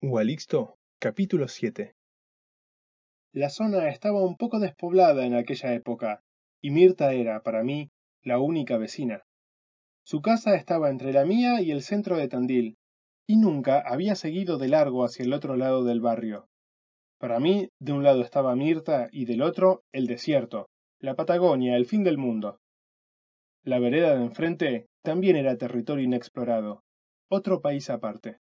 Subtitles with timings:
[0.00, 1.96] Gualixto, capítulo 7
[3.32, 6.22] La zona estaba un poco despoblada en aquella época,
[6.62, 7.90] y Mirta era, para mí,
[8.22, 9.24] la única vecina.
[10.04, 12.76] Su casa estaba entre la mía y el centro de Tandil,
[13.26, 16.46] y nunca había seguido de largo hacia el otro lado del barrio.
[17.18, 20.68] Para mí, de un lado estaba Mirta y del otro, el desierto,
[21.00, 22.60] la Patagonia, el fin del mundo.
[23.64, 26.84] La vereda de enfrente también era territorio inexplorado,
[27.28, 28.38] otro país aparte.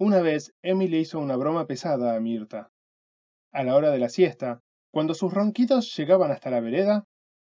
[0.00, 2.70] Una vez, Emmy le hizo una broma pesada a Mirta.
[3.52, 4.60] A la hora de la siesta,
[4.92, 7.04] cuando sus ronquidos llegaban hasta la vereda,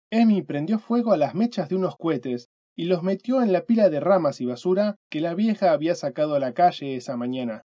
[0.09, 3.89] Emmy prendió fuego a las mechas de unos cohetes y los metió en la pila
[3.89, 7.61] de ramas y basura que la vieja había sacado a la calle esa mañana.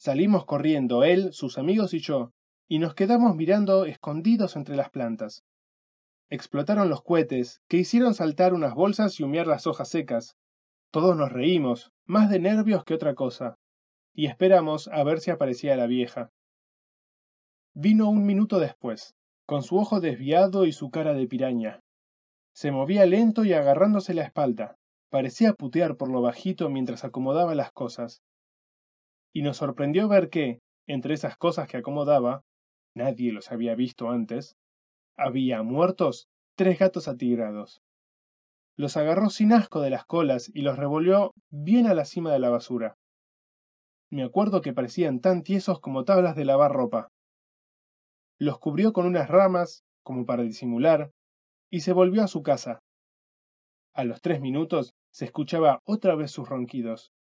[0.00, 2.32] Salimos corriendo él, sus amigos y yo,
[2.68, 5.44] y nos quedamos mirando escondidos entre las plantas.
[6.28, 10.34] Explotaron los cohetes, que hicieron saltar unas bolsas y humear las hojas secas.
[10.90, 13.56] Todos nos reímos, más de nervios que otra cosa
[14.16, 16.32] y esperamos a ver si aparecía la vieja.
[17.74, 21.82] Vino un minuto después, con su ojo desviado y su cara de piraña.
[22.54, 24.78] Se movía lento y agarrándose la espalda.
[25.10, 28.22] Parecía putear por lo bajito mientras acomodaba las cosas.
[29.34, 32.42] Y nos sorprendió ver que, entre esas cosas que acomodaba,
[32.94, 34.56] nadie los había visto antes,
[35.18, 37.82] había muertos tres gatos atigrados.
[38.76, 42.38] Los agarró sin asco de las colas y los revolvió bien a la cima de
[42.38, 42.96] la basura.
[44.10, 47.10] Me acuerdo que parecían tan tiesos como tablas de lavar ropa.
[48.38, 51.10] Los cubrió con unas ramas, como para disimular,
[51.70, 52.80] y se volvió a su casa.
[53.94, 57.12] A los tres minutos se escuchaba otra vez sus ronquidos.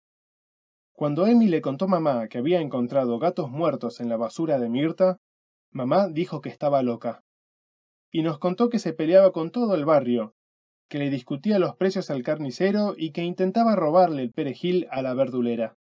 [0.93, 4.69] Cuando Emi le contó a mamá que había encontrado gatos muertos en la basura de
[4.69, 5.17] Mirta,
[5.71, 7.23] mamá dijo que estaba loca.
[8.11, 10.35] Y nos contó que se peleaba con todo el barrio,
[10.87, 15.13] que le discutía los precios al carnicero y que intentaba robarle el perejil a la
[15.13, 15.75] verdulera.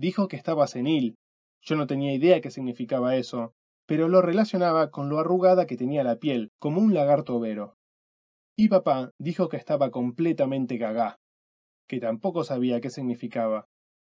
[0.00, 1.18] Dijo que estaba senil.
[1.60, 3.52] Yo no tenía idea qué significaba eso,
[3.84, 7.76] pero lo relacionaba con lo arrugada que tenía la piel, como un lagarto overo.
[8.56, 11.18] Y papá dijo que estaba completamente gagá,
[11.86, 13.66] que tampoco sabía qué significaba,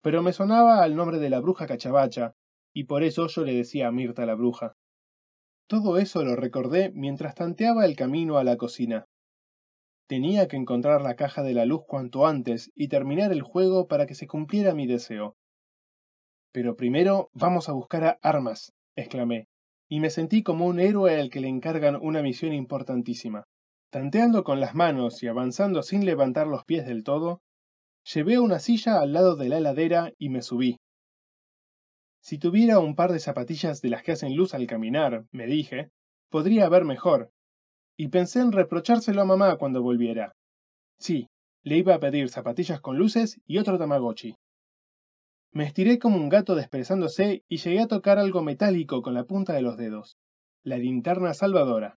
[0.02, 2.34] pero me sonaba al nombre de la bruja cachabacha,
[2.72, 4.74] y por eso yo le decía a Mirta la bruja.
[5.66, 9.06] Todo eso lo recordé mientras tanteaba el camino a la cocina.
[10.06, 14.06] Tenía que encontrar la caja de la luz cuanto antes y terminar el juego para
[14.06, 15.34] que se cumpliera mi deseo.
[16.52, 19.48] Pero primero vamos a buscar armas, exclamé,
[19.88, 23.44] y me sentí como un héroe al que le encargan una misión importantísima.
[23.90, 27.40] Tanteando con las manos y avanzando sin levantar los pies del todo,
[28.04, 30.78] llevé una silla al lado de la heladera y me subí.
[32.22, 35.90] Si tuviera un par de zapatillas de las que hacen luz al caminar, me dije,
[36.30, 37.30] podría ver mejor,
[37.96, 40.34] y pensé en reprochárselo a mamá cuando volviera.
[40.98, 41.28] Sí,
[41.62, 44.36] le iba a pedir zapatillas con luces y otro tamagotchi.
[45.54, 49.52] Me estiré como un gato desprezándose y llegué a tocar algo metálico con la punta
[49.52, 50.16] de los dedos.
[50.64, 51.98] La linterna salvadora.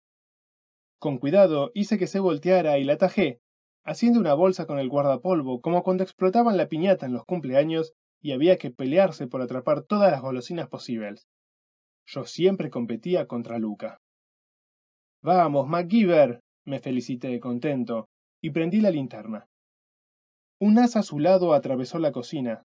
[0.98, 3.42] Con cuidado hice que se volteara y la tajé,
[3.84, 8.32] haciendo una bolsa con el guardapolvo como cuando explotaban la piñata en los cumpleaños y
[8.32, 11.28] había que pelearse por atrapar todas las golosinas posibles.
[12.08, 14.00] Yo siempre competía contra Luca.
[15.22, 18.10] Vamos, MacGyver, me felicité contento,
[18.42, 19.48] y prendí la linterna.
[20.60, 22.64] Un as azulado atravesó la cocina,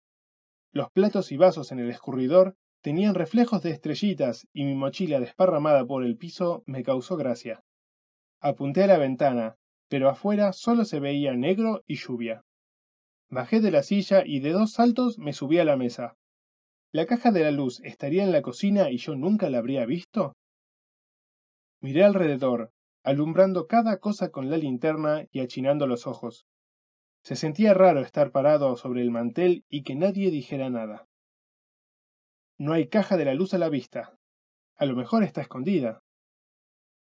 [0.75, 5.85] los platos y vasos en el escurridor tenían reflejos de estrellitas y mi mochila desparramada
[5.85, 7.63] por el piso me causó gracia.
[8.41, 9.55] Apunté a la ventana,
[9.87, 12.43] pero afuera solo se veía negro y lluvia.
[13.29, 16.17] Bajé de la silla y de dos saltos me subí a la mesa.
[16.91, 20.35] ¿La caja de la luz estaría en la cocina y yo nunca la habría visto?
[21.79, 22.71] Miré alrededor,
[23.01, 26.45] alumbrando cada cosa con la linterna y achinando los ojos.
[27.25, 31.07] Se sentía raro estar parado sobre el mantel y que nadie dijera nada.
[32.59, 34.15] No hay caja de la luz a la vista.
[34.75, 36.03] A lo mejor está escondida.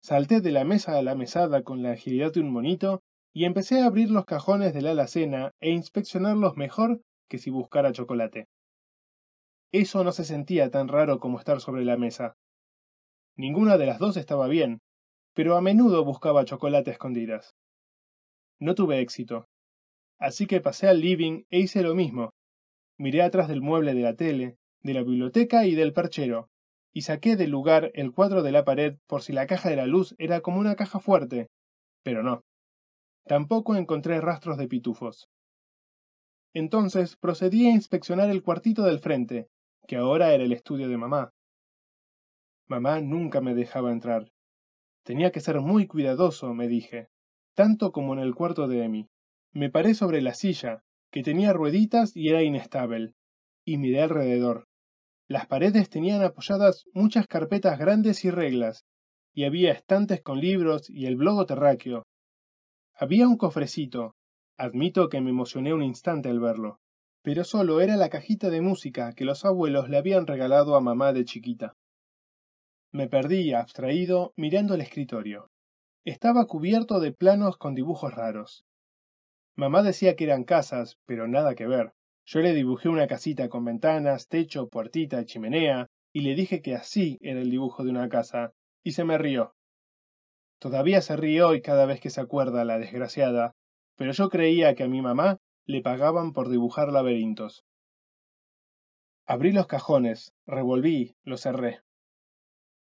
[0.03, 3.03] Salté de la mesa a la mesada con la agilidad de un monito
[3.35, 7.93] y empecé a abrir los cajones de la alacena e inspeccionarlos mejor que si buscara
[7.93, 8.49] chocolate.
[9.73, 12.35] Eso no se sentía tan raro como estar sobre la mesa.
[13.37, 14.81] Ninguna de las dos estaba bien,
[15.35, 17.55] pero a menudo buscaba chocolate a escondidas.
[18.59, 19.47] No tuve éxito.
[20.19, 22.33] Así que pasé al living e hice lo mismo.
[22.97, 26.51] Miré atrás del mueble de la tele, de la biblioteca y del perchero,
[26.93, 29.87] y saqué del lugar el cuadro de la pared por si la caja de la
[29.87, 31.49] luz era como una caja fuerte.
[32.03, 32.43] Pero no.
[33.25, 35.29] Tampoco encontré rastros de pitufos.
[36.55, 39.49] Entonces procedí a inspeccionar el cuartito del frente,
[39.87, 41.33] que ahora era el estudio de mamá.
[42.67, 44.33] Mamá nunca me dejaba entrar.
[45.05, 47.09] Tenía que ser muy cuidadoso, me dije,
[47.55, 49.09] tanto como en el cuarto de Emi.
[49.53, 53.15] Me paré sobre la silla, que tenía rueditas y era inestable,
[53.65, 54.67] y miré alrededor.
[55.27, 58.85] Las paredes tenían apoyadas muchas carpetas grandes y reglas,
[59.35, 62.07] y había estantes con libros y el blogo terráqueo.
[62.95, 64.15] Había un cofrecito.
[64.57, 66.81] Admito que me emocioné un instante al verlo,
[67.23, 71.13] pero solo era la cajita de música que los abuelos le habían regalado a mamá
[71.13, 71.75] de chiquita.
[72.91, 75.51] Me perdí, abstraído, mirando el escritorio.
[76.05, 78.65] Estaba cubierto de planos con dibujos raros.
[79.59, 81.93] Mamá decía que eran casas, pero nada que ver.
[82.25, 87.19] Yo le dibujé una casita con ventanas, techo, puertita, chimenea, y le dije que así
[87.23, 88.53] era el dibujo de una casa,
[88.85, 89.57] y se me rió.
[90.61, 93.57] Todavía se ríe hoy cada vez que se acuerda la desgraciada,
[93.97, 97.65] pero yo creía que a mi mamá le pagaban por dibujar laberintos.
[99.27, 101.81] Abrí los cajones, revolví, los cerré.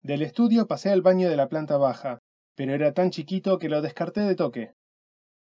[0.04, 2.20] Del estudio pasé al baño de la planta baja,
[2.54, 4.76] pero era tan chiquito que lo descarté de toque.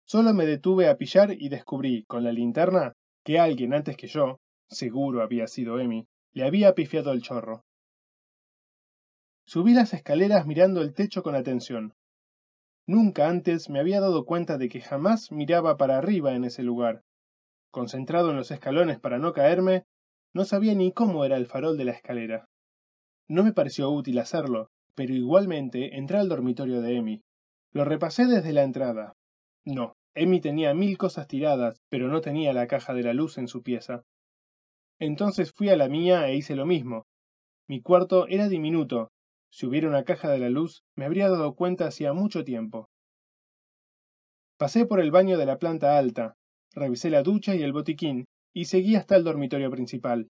[0.06, 2.92] Solo me detuve a pillar y descubrí, con la linterna,
[3.24, 4.38] que alguien antes que yo,
[4.68, 7.64] seguro había sido Emi, le había pifiado el chorro.
[9.46, 11.92] Subí las escaleras mirando el techo con atención.
[12.86, 17.02] Nunca antes me había dado cuenta de que jamás miraba para arriba en ese lugar.
[17.72, 19.86] Concentrado en los escalones para no caerme,
[20.32, 22.48] no sabía ni cómo era el farol de la escalera.
[23.26, 27.22] No me pareció útil hacerlo, pero igualmente entré al dormitorio de Emi.
[27.72, 29.14] Lo repasé desde la entrada.
[29.66, 33.48] No, Emi tenía mil cosas tiradas, pero no tenía la caja de la luz en
[33.48, 34.04] su pieza.
[35.00, 37.04] Entonces fui a la mía e hice lo mismo.
[37.68, 39.10] Mi cuarto era diminuto.
[39.50, 42.88] Si hubiera una caja de la luz, me habría dado cuenta hacía mucho tiempo.
[44.56, 46.36] Pasé por el baño de la planta alta,
[46.72, 50.28] revisé la ducha y el botiquín, y seguí hasta el dormitorio principal.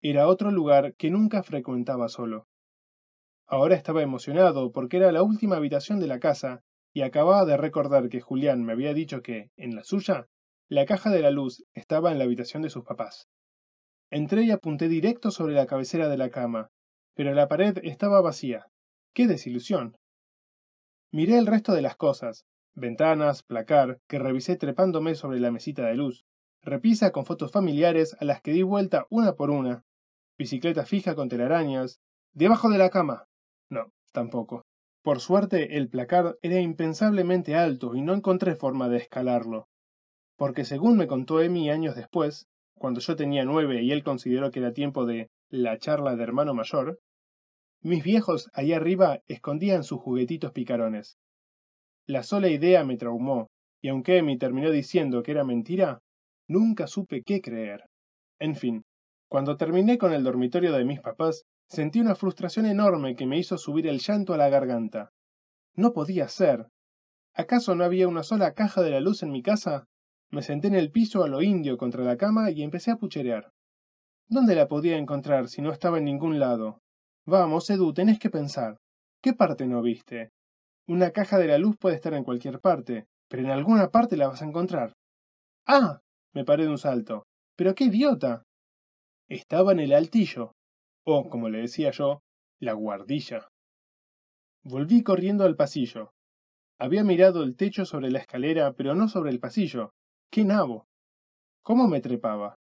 [0.00, 2.46] Era otro lugar que nunca frecuentaba solo.
[3.48, 6.62] Ahora estaba emocionado porque era la última habitación de la casa
[6.96, 10.28] y acababa de recordar que Julián me había dicho que, en la suya,
[10.66, 13.28] la caja de la luz estaba en la habitación de sus papás.
[14.10, 16.70] Entré y apunté directo sobre la cabecera de la cama,
[17.12, 18.68] pero la pared estaba vacía.
[19.12, 19.98] ¡Qué desilusión!
[21.12, 25.96] Miré el resto de las cosas, ventanas, placar, que revisé trepándome sobre la mesita de
[25.96, 26.24] luz,
[26.62, 29.84] repisa con fotos familiares a las que di vuelta una por una,
[30.38, 32.00] bicicleta fija con telarañas,
[32.32, 33.26] debajo de la cama.
[33.68, 34.65] No, tampoco.
[35.06, 39.68] Por suerte, el placar era impensablemente alto y no encontré forma de escalarlo.
[40.36, 44.58] Porque según me contó Emi años después, cuando yo tenía nueve y él consideró que
[44.58, 46.98] era tiempo de la charla de hermano mayor,
[47.82, 51.18] mis viejos ahí arriba escondían sus juguetitos picarones.
[52.06, 53.46] La sola idea me traumó,
[53.80, 56.00] y aunque Emi terminó diciendo que era mentira,
[56.48, 57.84] nunca supe qué creer.
[58.40, 58.84] En fin,
[59.28, 63.58] cuando terminé con el dormitorio de mis papás, Sentí una frustración enorme que me hizo
[63.58, 65.12] subir el llanto a la garganta.
[65.74, 66.68] No podía ser.
[67.34, 69.84] ¿Acaso no había una sola caja de la luz en mi casa?
[70.30, 73.52] Me senté en el piso a lo indio contra la cama y empecé a pucherear.
[74.28, 76.80] ¿Dónde la podía encontrar si no estaba en ningún lado?
[77.26, 78.78] Vamos, Edu, tenés que pensar.
[79.20, 80.30] ¿Qué parte no viste?
[80.86, 84.28] Una caja de la luz puede estar en cualquier parte, pero en alguna parte la
[84.28, 84.94] vas a encontrar.
[85.66, 86.00] ¡Ah!
[86.32, 87.26] Me paré de un salto.
[87.56, 88.44] ¡Pero qué idiota!
[89.28, 90.52] Estaba en el altillo,
[91.06, 92.22] o, como le decía yo,
[92.58, 93.48] la guardilla.
[94.64, 96.12] Volví corriendo al pasillo.
[96.78, 99.94] Había mirado el techo sobre la escalera, pero no sobre el pasillo.
[100.30, 100.88] ¡Qué nabo!
[101.62, 102.58] ¿Cómo me trepaba?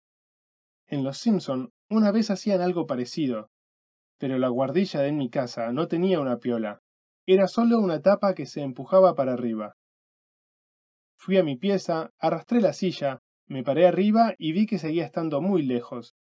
[0.88, 3.50] En Los Simpson una vez hacían algo parecido,
[4.18, 6.82] pero la guardilla de mi casa no tenía una piola,
[7.28, 9.76] era solo una tapa que se empujaba para arriba.
[11.16, 15.42] Fui a mi pieza, arrastré la silla, me paré arriba y vi que seguía estando
[15.42, 16.16] muy lejos.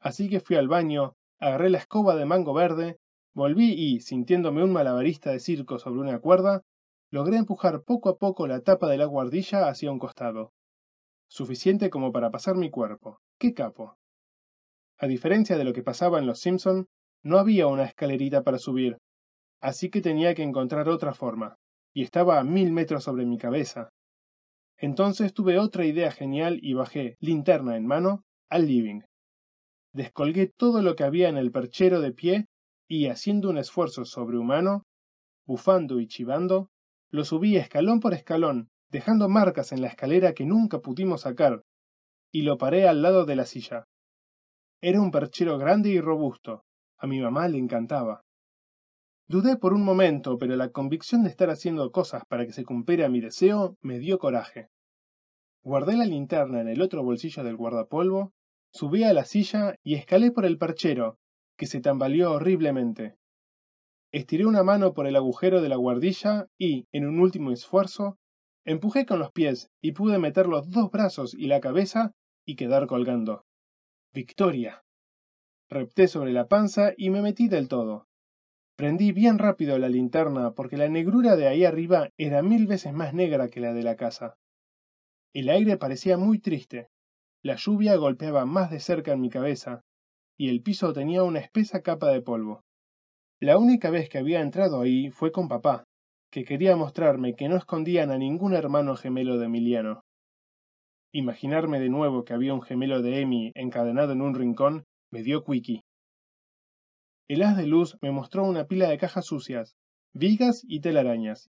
[0.00, 2.98] Así que fui al baño, agarré la escoba de mango verde,
[3.34, 6.62] volví y, sintiéndome un malabarista de circo sobre una cuerda,
[7.10, 10.52] logré empujar poco a poco la tapa de la guardilla hacia un costado.
[11.28, 13.18] Suficiente como para pasar mi cuerpo.
[13.38, 13.96] ¡Qué capo!
[14.98, 16.86] A diferencia de lo que pasaba en Los Simpson,
[17.24, 18.98] no había una escalerita para subir,
[19.60, 21.56] así que tenía que encontrar otra forma,
[21.92, 23.90] y estaba a mil metros sobre mi cabeza.
[24.78, 29.00] Entonces tuve otra idea genial y bajé, linterna en mano, al living
[29.92, 32.46] descolgué todo lo que había en el perchero de pie
[32.88, 34.84] y, haciendo un esfuerzo sobrehumano,
[35.46, 36.70] bufando y chivando,
[37.10, 41.62] lo subí escalón por escalón, dejando marcas en la escalera que nunca pudimos sacar,
[42.30, 43.86] y lo paré al lado de la silla.
[44.80, 46.64] Era un perchero grande y robusto.
[46.98, 48.22] A mi mamá le encantaba.
[49.28, 53.08] Dudé por un momento, pero la convicción de estar haciendo cosas para que se cumpliera
[53.08, 54.68] mi deseo me dio coraje.
[55.62, 58.32] Guardé la linterna en el otro bolsillo del guardapolvo
[58.72, 61.18] Subí a la silla y escalé por el perchero,
[61.56, 63.16] que se tambaleó horriblemente.
[64.12, 68.18] Estiré una mano por el agujero de la guardilla y, en un último esfuerzo,
[68.64, 72.12] empujé con los pies y pude meter los dos brazos y la cabeza
[72.46, 73.44] y quedar colgando.
[74.12, 74.84] Victoria.
[75.68, 78.06] Repté sobre la panza y me metí del todo.
[78.76, 83.14] Prendí bien rápido la linterna porque la negrura de ahí arriba era mil veces más
[83.14, 84.36] negra que la de la casa.
[85.34, 86.88] El aire parecía muy triste.
[87.44, 89.82] La lluvia golpeaba más de cerca en mi cabeza,
[90.38, 92.62] y el piso tenía una espesa capa de polvo.
[93.40, 95.84] La única vez que había entrado ahí fue con papá,
[96.30, 100.04] que quería mostrarme que no escondían a ningún hermano gemelo de Emiliano.
[101.12, 105.42] Imaginarme de nuevo que había un gemelo de Emi encadenado en un rincón me dio
[105.42, 105.82] cuiqui.
[107.28, 109.74] El haz de luz me mostró una pila de cajas sucias,
[110.14, 111.50] vigas y telarañas.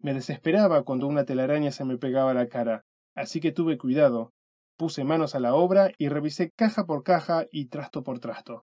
[0.00, 2.82] Me desesperaba cuando una telaraña se me pegaba a la cara,
[3.14, 4.33] así que tuve cuidado,
[4.76, 8.64] puse manos a la obra y revisé caja por caja y trasto por trasto.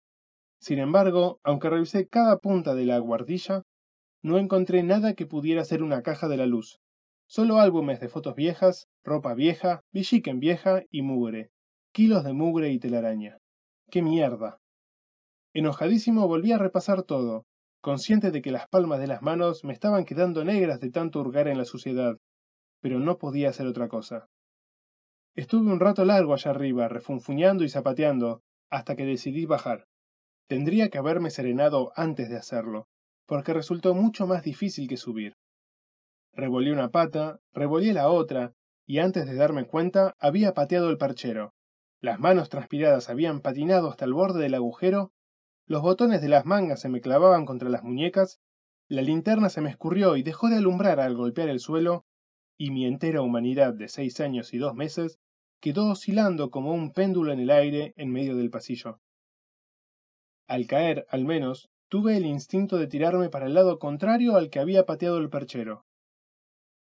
[0.60, 3.64] Sin embargo, aunque revisé cada punta de la guardilla,
[4.22, 6.80] no encontré nada que pudiera ser una caja de la luz.
[7.28, 11.50] Solo álbumes de fotos viejas, ropa vieja, villiquen vieja y mugre.
[11.92, 13.38] Kilos de mugre y telaraña.
[13.90, 14.60] ¡Qué mierda!
[15.54, 17.46] Enojadísimo volví a repasar todo,
[17.82, 21.48] consciente de que las palmas de las manos me estaban quedando negras de tanto hurgar
[21.48, 22.18] en la suciedad,
[22.80, 24.28] pero no podía hacer otra cosa.
[25.36, 29.88] Estuve un rato largo allá arriba, refunfuñando y zapateando, hasta que decidí bajar.
[30.48, 32.88] Tendría que haberme serenado antes de hacerlo,
[33.26, 35.38] porque resultó mucho más difícil que subir.
[36.34, 38.54] Revolí una pata, revolí la otra,
[38.86, 41.54] y antes de darme cuenta había pateado el perchero.
[42.02, 45.14] Las manos transpiradas habían patinado hasta el borde del agujero,
[45.66, 48.42] los botones de las mangas se me clavaban contra las muñecas,
[48.90, 52.04] la linterna se me escurrió y dejó de alumbrar al golpear el suelo,
[52.62, 55.18] y mi entera humanidad de seis años y dos meses
[55.62, 59.00] quedó oscilando como un péndulo en el aire en medio del pasillo.
[60.48, 64.60] Al caer, al menos, tuve el instinto de tirarme para el lado contrario al que
[64.60, 65.88] había pateado el perchero.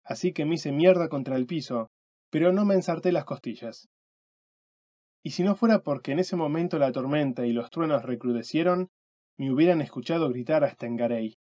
[0.03, 1.89] Así que me hice mierda contra el piso,
[2.29, 3.89] pero no me ensarté las costillas.
[5.23, 8.91] Y si no fuera porque en ese momento la tormenta y los truenos recrudecieron,
[9.35, 11.39] me hubieran escuchado gritar hasta en Garey.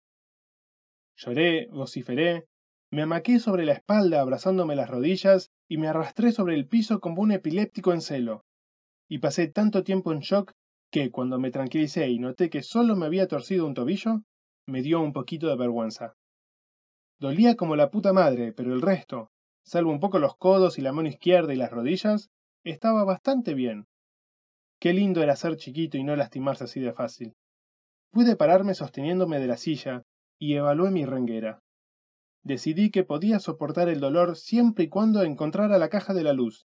[1.17, 2.47] Lloré, vociferé,
[2.91, 7.21] me amaqué sobre la espalda abrazándome las rodillas y me arrastré sobre el piso como
[7.21, 8.45] un epiléptico en celo.
[9.07, 10.53] Y pasé tanto tiempo en shock
[10.91, 14.23] que, cuando me tranquilicé y noté que solo me había torcido un tobillo,
[14.65, 16.15] me dio un poquito de vergüenza.
[17.19, 19.29] Dolía como la puta madre, pero el resto,
[19.63, 22.31] salvo un poco los codos y la mano izquierda y las rodillas,
[22.63, 23.87] estaba bastante bien.
[24.79, 27.35] Qué lindo era ser chiquito y no lastimarse así de fácil.
[28.11, 30.03] Pude pararme sosteniéndome de la silla
[30.39, 31.61] y evalué mi renguera.
[32.43, 36.65] Decidí que podía soportar el dolor siempre y cuando encontrara la caja de la luz.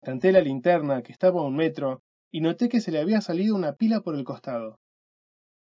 [0.00, 3.54] Tanté la linterna, que estaba a un metro, y noté que se le había salido
[3.54, 4.78] una pila por el costado.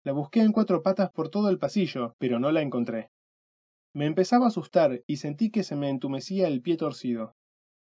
[0.03, 3.09] La busqué en cuatro patas por todo el pasillo, pero no la encontré.
[3.93, 7.35] Me empezaba a asustar y sentí que se me entumecía el pie torcido.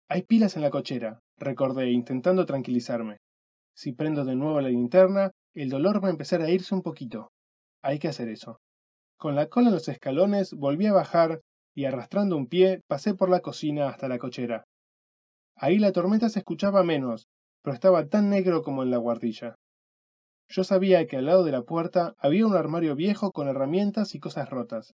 [0.08, 3.18] Hay pilas en la cochera, recordé, intentando tranquilizarme.
[3.74, 7.30] Si prendo de nuevo la linterna, el dolor va a empezar a irse un poquito.
[7.82, 8.60] Hay que hacer eso.
[9.16, 11.40] Con la cola en los escalones volví a bajar
[11.74, 14.64] y arrastrando un pie pasé por la cocina hasta la cochera.
[15.56, 17.28] Ahí la tormenta se escuchaba menos,
[17.62, 19.56] pero estaba tan negro como en la guardilla.
[20.48, 24.20] Yo sabía que al lado de la puerta había un armario viejo con herramientas y
[24.20, 24.94] cosas rotas.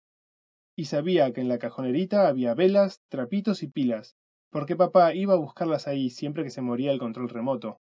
[0.75, 4.15] Y sabía que en la cajonerita había velas, trapitos y pilas,
[4.51, 7.79] porque papá iba a buscarlas ahí siempre que se moría el control remoto.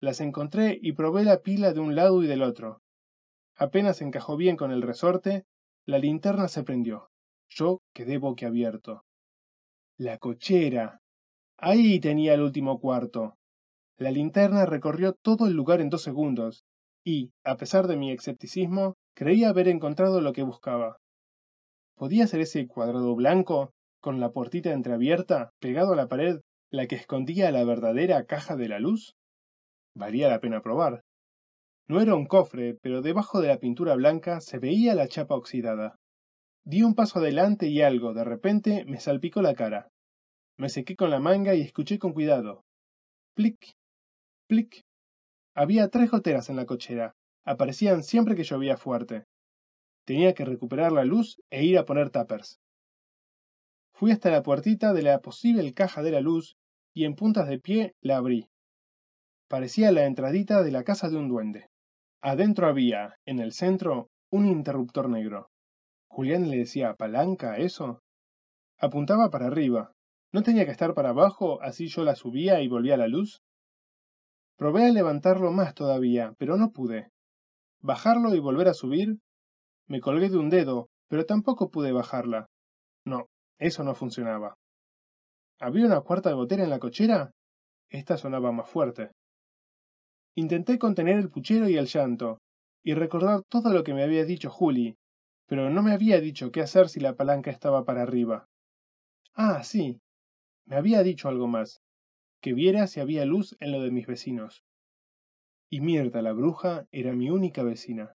[0.00, 2.82] Las encontré y probé la pila de un lado y del otro,
[3.56, 5.44] Apenas encajó bien con el resorte,
[5.86, 7.10] la linterna se prendió.
[7.48, 9.04] Yo quedé boquiabierto.
[9.96, 11.00] La cochera.
[11.56, 13.36] Ahí tenía el último cuarto.
[13.96, 16.64] La linterna recorrió todo el lugar en dos segundos,
[17.04, 20.98] y, a pesar de mi escepticismo, creía haber encontrado lo que buscaba.
[21.94, 26.96] ¿Podía ser ese cuadrado blanco, con la puertita entreabierta, pegado a la pared, la que
[26.96, 29.14] escondía la verdadera caja de la luz?
[29.94, 31.03] Valía la pena probar.
[31.86, 35.98] No era un cofre, pero debajo de la pintura blanca se veía la chapa oxidada.
[36.64, 39.90] Di un paso adelante y algo, de repente, me salpicó la cara.
[40.56, 42.64] Me sequé con la manga y escuché con cuidado.
[43.34, 43.74] Plic,
[44.46, 44.82] plic.
[45.54, 47.14] Había tres goteras en la cochera.
[47.44, 49.24] Aparecían siempre que llovía fuerte.
[50.06, 52.58] Tenía que recuperar la luz e ir a poner tappers.
[53.92, 56.56] Fui hasta la puertita de la posible caja de la luz
[56.94, 58.48] y en puntas de pie la abrí.
[59.48, 61.68] Parecía la entradita de la casa de un duende.
[62.26, 65.50] Adentro había, en el centro, un interruptor negro.
[66.08, 68.00] Julián le decía palanca eso.
[68.78, 69.92] Apuntaba para arriba.
[70.32, 73.42] ¿No tenía que estar para abajo, así yo la subía y volvía la luz?
[74.56, 77.10] Probé a levantarlo más todavía, pero no pude.
[77.82, 79.18] ¿Bajarlo y volver a subir?
[79.86, 82.46] Me colgué de un dedo, pero tampoco pude bajarla.
[83.04, 83.26] No,
[83.58, 84.54] eso no funcionaba.
[85.60, 87.32] ¿Había una cuarta gotera en la cochera?
[87.90, 89.10] Esta sonaba más fuerte.
[90.36, 92.40] Intenté contener el puchero y el llanto,
[92.82, 94.96] y recordar todo lo que me había dicho Juli,
[95.46, 98.48] pero no me había dicho qué hacer si la palanca estaba para arriba.
[99.34, 100.00] Ah, sí,
[100.66, 101.82] me había dicho algo más,
[102.40, 104.64] que viera si había luz en lo de mis vecinos.
[105.70, 108.14] Y Mirta la bruja era mi única vecina.